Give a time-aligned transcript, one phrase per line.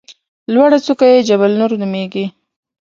[0.53, 2.25] لوړه څوکه یې جبل نور نومېږي.